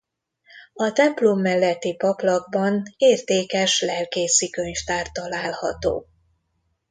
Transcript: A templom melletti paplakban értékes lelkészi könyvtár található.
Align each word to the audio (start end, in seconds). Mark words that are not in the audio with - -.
A 0.73 0.91
templom 0.91 1.39
melletti 1.39 1.95
paplakban 1.95 2.83
értékes 2.97 3.81
lelkészi 3.81 4.49
könyvtár 4.49 5.07
található. 5.11 6.07